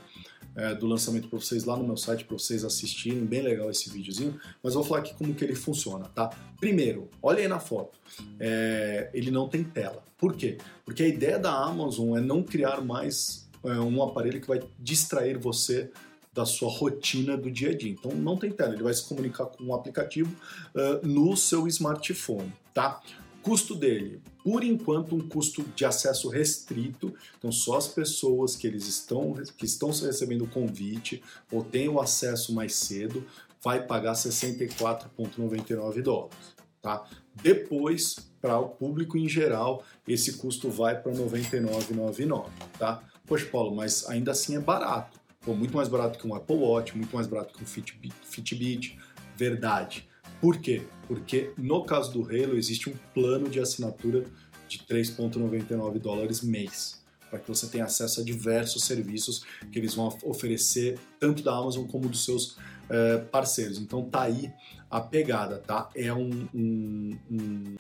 é, 0.58 0.74
do 0.74 0.88
lançamento 0.88 1.28
para 1.30 1.40
vocês 1.40 1.64
lá 1.66 1.78
no 1.78 1.86
meu 1.86 1.96
site 1.96 2.26
para 2.26 2.38
vocês 2.38 2.66
assistirem. 2.66 3.24
Bem 3.24 3.44
legal 3.44 3.70
esse 3.70 3.90
videozinho, 3.90 4.40
mas 4.64 4.74
vou 4.74 4.84
falar 4.84 5.02
aqui 5.02 5.14
como 5.14 5.34
que 5.36 5.44
ele 5.44 5.56
funciona, 5.56 6.06
tá? 6.06 6.30
Primeiro, 6.60 7.10
olha 7.22 7.40
aí 7.40 7.48
na 7.48 7.60
foto. 7.60 8.00
É, 8.40 9.10
ele 9.14 9.30
não 9.30 9.48
tem 9.48 9.64
tela. 9.64 10.04
Por 10.18 10.36
quê? 10.36 10.58
Porque 10.84 11.04
a 11.04 11.08
ideia 11.08 11.38
da 11.38 11.52
Amazon 11.52 12.18
é 12.18 12.22
não 12.22 12.42
criar 12.42 12.82
mais 12.82 13.48
é, 13.64 13.74
um 13.80 14.02
aparelho 14.02 14.42
que 14.42 14.48
vai 14.48 14.60
distrair 14.80 15.38
você 15.38 15.92
da 16.38 16.46
sua 16.46 16.70
rotina 16.70 17.36
do 17.36 17.50
dia 17.50 17.72
a 17.72 17.76
dia. 17.76 17.90
Então 17.90 18.12
não 18.12 18.38
tem 18.38 18.52
tela, 18.52 18.76
ele 18.76 18.84
vai 18.84 18.94
se 18.94 19.04
comunicar 19.04 19.48
com 19.48 19.64
um 19.64 19.74
aplicativo 19.74 20.32
uh, 20.76 21.06
no 21.06 21.36
seu 21.36 21.68
smartphone, 21.68 22.54
tá? 22.76 23.02
Custo 23.42 23.74
dele, 23.74 24.22
por 24.44 24.64
enquanto, 24.64 25.16
um 25.16 25.28
custo 25.28 25.64
de 25.76 25.84
acesso 25.84 26.30
restrito. 26.30 27.12
Então, 27.40 27.52
só 27.52 27.78
as 27.78 27.88
pessoas 27.88 28.56
que 28.56 28.68
eles 28.68 28.86
estão 28.88 29.34
que 29.58 29.66
estão 29.66 29.90
recebendo 29.90 30.44
o 30.44 30.48
convite 30.48 31.24
ou 31.52 31.64
têm 31.64 31.90
o 31.90 32.00
acesso 32.00 32.54
mais 32.54 32.76
cedo 32.76 33.26
vai 33.64 33.84
pagar 33.88 34.14
64,99 34.14 36.02
dólares, 36.04 36.38
tá? 36.82 37.04
Depois, 37.34 38.18
para 38.40 38.60
o 38.60 38.70
público 38.70 39.18
em 39.18 39.28
geral, 39.28 39.84
esse 40.08 40.34
custo 40.34 40.70
vai 40.70 41.02
para 41.02 41.12
99,99, 41.14 42.46
tá? 42.78 43.02
Poxa, 43.26 43.46
Paulo, 43.48 43.76
mas 43.76 44.08
ainda 44.08 44.32
assim 44.32 44.56
é 44.56 44.60
barato. 44.60 45.17
Pô, 45.48 45.56
muito 45.56 45.74
mais 45.74 45.88
barato 45.88 46.20
que 46.20 46.28
um 46.28 46.36
Apple 46.36 46.58
Watch, 46.58 46.98
muito 46.98 47.16
mais 47.16 47.26
barato 47.26 47.54
que 47.54 47.64
um 47.64 47.66
Fitbit. 47.66 49.00
Verdade. 49.38 50.06
Por 50.42 50.58
quê? 50.58 50.82
Porque 51.08 51.54
no 51.58 51.86
caso 51.86 52.12
do 52.12 52.22
Halo 52.22 52.58
existe 52.58 52.90
um 52.90 52.94
plano 53.14 53.48
de 53.48 53.58
assinatura 53.58 54.26
de 54.68 54.80
3,99 54.80 56.00
dólares 56.00 56.42
mês, 56.42 57.02
para 57.30 57.40
que 57.40 57.48
você 57.48 57.66
tenha 57.68 57.86
acesso 57.86 58.20
a 58.20 58.26
diversos 58.26 58.84
serviços 58.84 59.46
que 59.72 59.80
eles 59.80 59.94
vão 59.94 60.10
oferecer, 60.26 61.00
tanto 61.18 61.42
da 61.42 61.56
Amazon 61.56 61.88
como 61.88 62.10
dos 62.10 62.26
seus 62.26 62.58
uh, 62.58 63.26
parceiros. 63.32 63.78
Então 63.78 64.04
tá 64.04 64.24
aí 64.24 64.52
a 64.92 65.00
pegada, 65.00 65.60
tá? 65.60 65.90
É 65.96 66.14
um, 66.14 66.46
um, 66.54 67.18
um, 67.32 67.76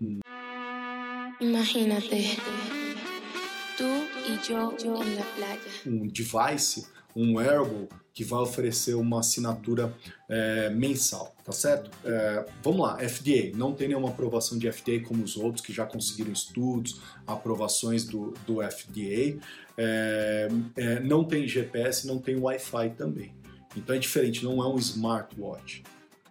um 0.00 0.20
Imagínate. 1.38 2.38
Tu 3.76 4.17
Um 5.86 6.06
device, 6.06 6.86
um 7.14 7.36
wearable 7.36 7.88
que 8.12 8.24
vai 8.24 8.40
oferecer 8.40 8.94
uma 8.94 9.20
assinatura 9.20 9.94
é, 10.28 10.70
mensal, 10.70 11.34
tá 11.44 11.52
certo? 11.52 11.90
É, 12.04 12.44
vamos 12.62 12.80
lá, 12.80 12.98
FDA, 12.98 13.56
não 13.56 13.72
tem 13.72 13.88
nenhuma 13.88 14.08
aprovação 14.08 14.58
de 14.58 14.70
FDA 14.70 15.00
como 15.06 15.22
os 15.22 15.36
outros 15.36 15.64
que 15.64 15.72
já 15.72 15.86
conseguiram 15.86 16.32
estudos, 16.32 17.00
aprovações 17.26 18.04
do, 18.04 18.34
do 18.44 18.56
FDA, 18.60 19.38
é, 19.76 20.48
é, 20.76 21.00
não 21.00 21.22
tem 21.22 21.46
GPS, 21.46 22.06
não 22.06 22.18
tem 22.18 22.36
Wi-Fi 22.36 22.90
também. 22.90 23.32
Então 23.76 23.94
é 23.94 23.98
diferente, 23.98 24.44
não 24.44 24.60
é 24.62 24.66
um 24.66 24.78
smartwatch 24.78 25.84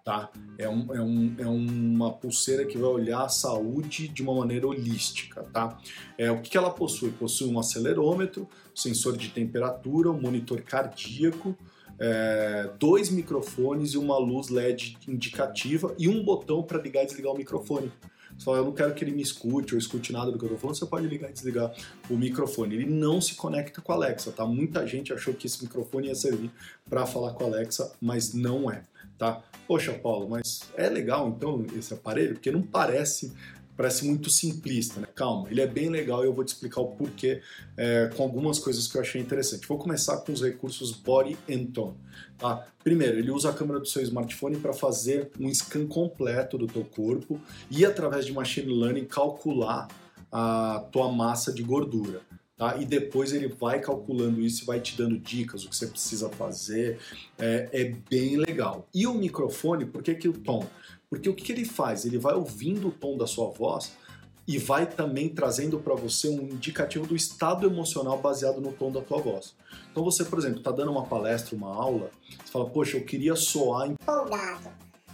tá? 0.07 0.31
É, 0.57 0.69
um, 0.69 0.95
é, 0.95 1.01
um, 1.01 1.35
é 1.37 1.45
uma 1.45 2.13
pulseira 2.13 2.63
que 2.63 2.77
vai 2.77 2.89
olhar 2.89 3.25
a 3.25 3.27
saúde 3.27 4.07
de 4.07 4.23
uma 4.23 4.33
maneira 4.33 4.65
holística, 4.65 5.43
tá? 5.51 5.77
É, 6.17 6.31
o 6.31 6.41
que, 6.41 6.57
ela 6.57 6.69
possui? 6.69 7.11
Possui 7.11 7.49
um 7.49 7.59
acelerômetro, 7.59 8.47
sensor 8.73 9.17
de 9.17 9.27
temperatura, 9.27 10.09
um 10.09 10.17
monitor 10.17 10.61
cardíaco, 10.61 11.57
é, 11.99 12.69
dois 12.79 13.09
microfones 13.09 13.95
e 13.95 13.97
uma 13.97 14.17
luz 14.17 14.47
LED 14.47 14.97
indicativa 15.09 15.93
e 15.99 16.07
um 16.07 16.23
botão 16.23 16.63
para 16.63 16.81
ligar 16.81 17.03
e 17.03 17.07
desligar 17.07 17.33
o 17.33 17.37
microfone. 17.37 17.91
Fala, 18.39 18.57
eu 18.57 18.65
não 18.65 18.71
quero 18.71 18.93
que 18.93 19.03
ele 19.03 19.11
me 19.11 19.21
escute 19.21 19.73
ou 19.73 19.79
escute 19.79 20.13
nada 20.13 20.31
do 20.31 20.37
que 20.37 20.43
eu 20.43 20.47
estou 20.47 20.59
falando, 20.59 20.77
você 20.77 20.85
pode 20.85 21.07
ligar 21.07 21.29
e 21.29 21.33
desligar 21.33 21.73
o 22.09 22.15
microfone. 22.15 22.75
Ele 22.75 22.85
não 22.85 23.19
se 23.19 23.35
conecta 23.35 23.81
com 23.81 23.91
a 23.91 23.95
Alexa, 23.95 24.31
tá? 24.31 24.45
Muita 24.45 24.85
gente 24.85 25.11
achou 25.11 25.33
que 25.33 25.47
esse 25.47 25.63
microfone 25.63 26.07
ia 26.07 26.15
servir 26.15 26.51
para 26.89 27.05
falar 27.05 27.33
com 27.33 27.43
a 27.43 27.47
Alexa, 27.47 27.91
mas 27.99 28.33
não 28.33 28.71
é 28.71 28.83
tá? 29.17 29.41
Poxa, 29.67 29.93
Paulo, 29.93 30.29
mas 30.29 30.61
é 30.75 30.87
legal 30.87 31.27
então 31.27 31.65
esse 31.75 31.93
aparelho? 31.93 32.35
Porque 32.35 32.51
não 32.51 32.61
parece 32.61 33.33
parece 33.77 34.03
muito 34.05 34.29
simplista, 34.31 34.99
né? 34.99 35.07
Calma, 35.13 35.49
ele 35.51 35.61
é 35.61 35.67
bem 35.67 35.87
legal 35.87 36.23
e 36.23 36.27
eu 36.27 36.33
vou 36.33 36.43
te 36.43 36.49
explicar 36.49 36.81
o 36.81 36.87
porquê 36.87 37.41
é, 37.77 38.09
com 38.17 38.23
algumas 38.23 38.57
coisas 38.57 38.87
que 38.87 38.97
eu 38.97 39.01
achei 39.01 39.21
interessante. 39.21 39.67
Vou 39.67 39.77
começar 39.77 40.17
com 40.17 40.33
os 40.33 40.41
recursos 40.41 40.91
Body 40.91 41.37
and 41.49 41.67
Tone. 41.67 41.95
Tá? 42.37 42.65
Primeiro, 42.83 43.19
ele 43.19 43.29
usa 43.29 43.51
a 43.51 43.53
câmera 43.53 43.79
do 43.79 43.85
seu 43.85 44.01
smartphone 44.01 44.57
para 44.57 44.73
fazer 44.73 45.31
um 45.39 45.53
scan 45.53 45.85
completo 45.85 46.57
do 46.57 46.65
teu 46.65 46.83
corpo 46.83 47.39
e 47.69 47.85
através 47.85 48.25
de 48.25 48.33
machine 48.33 48.73
learning 48.73 49.05
calcular 49.05 49.87
a 50.31 50.83
tua 50.91 51.11
massa 51.11 51.53
de 51.53 51.61
gordura. 51.61 52.21
Tá? 52.57 52.75
E 52.77 52.85
depois 52.85 53.33
ele 53.33 53.47
vai 53.47 53.79
calculando 53.79 54.41
isso 54.41 54.63
e 54.63 54.65
vai 54.65 54.79
te 54.79 54.97
dando 54.97 55.19
dicas, 55.19 55.63
o 55.63 55.69
que 55.69 55.75
você 55.75 55.85
precisa 55.85 56.27
fazer. 56.27 56.97
É, 57.37 57.69
é 57.71 57.93
bem 58.09 58.35
legal. 58.37 58.87
E 58.91 59.05
o 59.05 59.13
microfone, 59.13 59.85
por 59.85 60.01
que, 60.01 60.15
que 60.15 60.27
o 60.27 60.33
tom? 60.33 60.65
Porque 61.09 61.29
o 61.29 61.33
que, 61.33 61.43
que 61.43 61.51
ele 61.51 61.65
faz? 61.65 62.05
Ele 62.05 62.17
vai 62.17 62.35
ouvindo 62.35 62.89
o 62.89 62.91
tom 62.91 63.17
da 63.17 63.25
sua 63.25 63.49
voz 63.49 63.93
e 64.47 64.57
vai 64.57 64.85
também 64.85 65.29
trazendo 65.29 65.79
para 65.79 65.93
você 65.93 66.29
um 66.29 66.41
indicativo 66.41 67.05
do 67.05 67.15
estado 67.15 67.65
emocional 67.65 68.17
baseado 68.17 68.61
no 68.61 68.71
tom 68.71 68.91
da 68.91 69.01
tua 69.01 69.21
voz. 69.21 69.53
Então 69.91 70.03
você, 70.03 70.23
por 70.23 70.39
exemplo, 70.39 70.59
está 70.59 70.71
dando 70.71 70.91
uma 70.91 71.05
palestra, 71.05 71.55
uma 71.55 71.73
aula, 71.73 72.09
você 72.43 72.51
fala, 72.51 72.69
poxa, 72.69 72.97
eu 72.97 73.03
queria 73.03 73.35
soar 73.35 73.89
empolgado. 73.89 74.69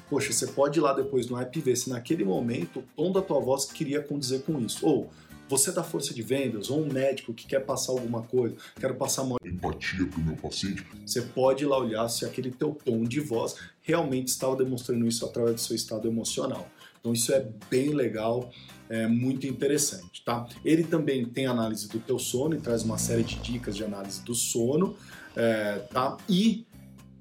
Poxa, 0.10 0.32
você 0.32 0.48
pode 0.48 0.78
ir 0.78 0.82
lá 0.82 0.94
depois 0.94 1.28
no 1.28 1.40
app 1.40 1.60
ver 1.60 1.76
se 1.76 1.90
naquele 1.90 2.24
momento 2.24 2.80
o 2.80 2.84
tom 2.96 3.12
da 3.12 3.22
tua 3.22 3.40
voz 3.40 3.66
queria 3.66 4.02
condizer 4.02 4.44
com 4.44 4.60
isso. 4.60 4.86
Ou 4.86 5.10
você 5.50 5.72
da 5.72 5.84
força 5.84 6.14
de 6.14 6.22
vendas 6.22 6.70
ou 6.70 6.82
um 6.84 6.92
médico 6.92 7.34
que 7.34 7.46
quer 7.46 7.60
passar 7.60 7.92
alguma 7.92 8.24
coisa, 8.24 8.56
quero 8.80 8.96
passar 8.96 9.24
uma 9.24 9.38
empatia 9.46 10.06
para 10.08 10.20
o 10.20 10.24
meu 10.24 10.36
paciente, 10.36 10.86
você 11.06 11.22
pode 11.22 11.64
ir 11.64 11.68
lá 11.68 11.78
olhar 11.78 12.08
se 12.10 12.26
aquele 12.26 12.52
teu 12.52 12.78
tom 12.84 13.04
de 13.04 13.20
voz 13.20 13.56
realmente 13.82 14.30
estava 14.30 14.56
demonstrando 14.56 15.08
isso 15.08 15.26
através 15.26 15.56
do 15.56 15.62
seu 15.62 15.76
estado 15.76 16.08
emocional. 16.08 16.68
Então 17.00 17.12
isso 17.12 17.34
é 17.34 17.46
bem 17.70 17.90
legal, 17.90 18.50
é 18.90 19.08
muito 19.08 19.46
interessante, 19.46 20.24
tá? 20.24 20.48
Ele 20.64 20.84
também 20.84 21.26
tem 21.26 21.46
análise 21.46 21.90
do 21.90 22.00
teu 22.00 22.18
sono 22.18 22.56
e 22.56 22.60
traz 22.60 22.84
uma 22.84 22.98
série 22.98 23.24
de 23.24 23.36
dicas 23.36 23.76
de 23.76 23.84
análise 23.84 24.22
do 24.22 24.34
sono, 24.34 24.96
é, 25.36 25.80
tá? 25.92 26.18
E 26.30 26.66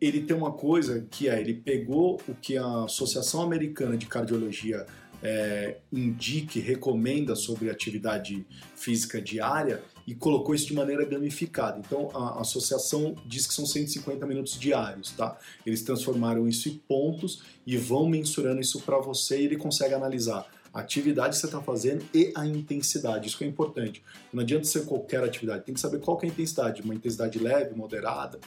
ele 0.00 0.20
tem 0.22 0.36
uma 0.36 0.52
coisa 0.52 1.06
que 1.10 1.28
é, 1.28 1.40
ele 1.40 1.54
pegou 1.54 2.20
o 2.28 2.34
que 2.34 2.56
a 2.56 2.84
Associação 2.84 3.40
Americana 3.40 3.96
de 3.96 4.06
Cardiologia 4.06 4.84
é, 5.22 5.76
indique, 5.92 6.58
recomenda 6.58 7.36
sobre 7.36 7.70
atividade 7.70 8.44
física 8.74 9.20
diária 9.20 9.82
e 10.06 10.14
colocou 10.14 10.54
isso 10.54 10.66
de 10.66 10.74
maneira 10.74 11.04
gamificada. 11.04 11.78
Então 11.78 12.10
a 12.14 12.40
associação 12.40 13.14
diz 13.24 13.46
que 13.46 13.54
são 13.54 13.64
150 13.64 14.26
minutos 14.26 14.58
diários, 14.58 15.12
tá? 15.12 15.38
Eles 15.64 15.82
transformaram 15.82 16.48
isso 16.48 16.68
em 16.68 16.74
pontos 16.74 17.42
e 17.66 17.76
vão 17.76 18.08
mensurando 18.08 18.60
isso 18.60 18.80
para 18.80 18.98
você 18.98 19.40
e 19.40 19.44
ele 19.44 19.56
consegue 19.56 19.94
analisar 19.94 20.46
a 20.72 20.80
atividade 20.80 21.34
que 21.34 21.40
você 21.40 21.46
está 21.46 21.60
fazendo 21.60 22.04
e 22.14 22.32
a 22.34 22.46
intensidade. 22.46 23.28
Isso 23.28 23.38
que 23.38 23.44
é 23.44 23.46
importante. 23.46 24.02
Não 24.32 24.42
adianta 24.42 24.64
ser 24.64 24.84
qualquer 24.86 25.22
atividade, 25.22 25.64
tem 25.64 25.74
que 25.74 25.80
saber 25.80 25.98
qual 26.00 26.16
que 26.16 26.26
é 26.26 26.28
a 26.28 26.32
intensidade, 26.32 26.82
uma 26.82 26.94
intensidade 26.94 27.38
leve, 27.38 27.74
moderada, 27.74 28.38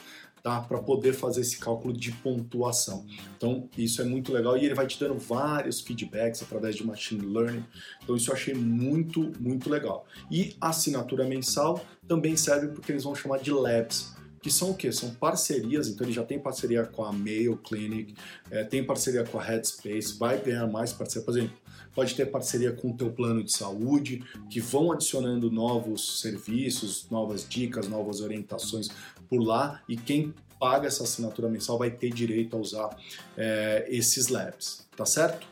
tá? 0.42 0.60
Para 0.60 0.78
poder 0.78 1.12
fazer 1.12 1.42
esse 1.42 1.58
cálculo 1.58 1.92
de 1.92 2.12
pontuação. 2.12 3.06
Então, 3.36 3.68
isso 3.76 4.00
é 4.00 4.04
muito 4.04 4.32
legal 4.32 4.56
e 4.56 4.64
ele 4.64 4.74
vai 4.74 4.86
te 4.86 4.98
dando 4.98 5.18
vários 5.18 5.80
feedbacks 5.80 6.42
através 6.42 6.74
de 6.76 6.84
machine 6.84 7.24
learning. 7.24 7.64
Então, 8.02 8.16
isso 8.16 8.30
eu 8.30 8.34
achei 8.34 8.54
muito, 8.54 9.32
muito 9.38 9.70
legal. 9.70 10.06
E 10.30 10.56
assinatura 10.60 11.24
mensal 11.24 11.84
também 12.08 12.36
serve 12.36 12.68
porque 12.68 12.92
eles 12.92 13.04
vão 13.04 13.14
chamar 13.14 13.38
de 13.38 13.50
labs 13.50 14.15
que 14.46 14.52
são 14.52 14.70
o 14.70 14.74
quê? 14.76 14.92
São 14.92 15.10
parcerias, 15.10 15.88
então 15.88 16.06
ele 16.06 16.14
já 16.14 16.22
tem 16.22 16.38
parceria 16.38 16.84
com 16.84 17.04
a 17.04 17.10
Mayo 17.10 17.56
Clinic, 17.56 18.14
é, 18.48 18.62
tem 18.62 18.84
parceria 18.84 19.24
com 19.24 19.40
a 19.40 19.42
Headspace, 19.42 20.16
vai 20.16 20.40
ganhar 20.40 20.68
mais 20.68 20.92
parceria, 20.92 21.24
por 21.24 21.36
exemplo, 21.36 21.56
pode 21.92 22.14
ter 22.14 22.26
parceria 22.26 22.70
com 22.70 22.92
o 22.92 22.96
teu 22.96 23.10
plano 23.10 23.42
de 23.42 23.50
saúde, 23.50 24.22
que 24.48 24.60
vão 24.60 24.92
adicionando 24.92 25.50
novos 25.50 26.20
serviços, 26.20 27.08
novas 27.10 27.44
dicas, 27.48 27.88
novas 27.88 28.20
orientações 28.20 28.88
por 29.28 29.40
lá, 29.40 29.82
e 29.88 29.96
quem 29.96 30.32
paga 30.60 30.86
essa 30.86 31.02
assinatura 31.02 31.48
mensal 31.48 31.76
vai 31.76 31.90
ter 31.90 32.10
direito 32.10 32.56
a 32.56 32.60
usar 32.60 32.96
é, 33.36 33.84
esses 33.88 34.28
labs, 34.28 34.86
tá 34.96 35.04
certo? 35.04 35.44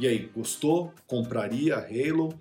E 0.00 0.08
aí, 0.08 0.28
gostou? 0.34 0.92
Compraria 1.06 1.76
Halo? 1.76 2.36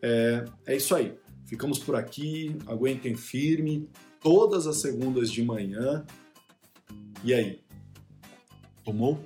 É, 0.00 0.44
é 0.68 0.76
isso 0.76 0.94
aí. 0.94 1.18
Ficamos 1.46 1.80
por 1.80 1.96
aqui, 1.96 2.56
aguentem 2.68 3.16
firme, 3.16 3.88
todas 4.22 4.66
as 4.66 4.80
segundas 4.80 5.30
de 5.30 5.42
manhã. 5.42 6.04
E 7.24 7.34
aí? 7.34 7.60
Tomou? 8.84 9.18